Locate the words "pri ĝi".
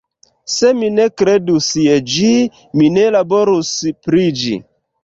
4.09-4.61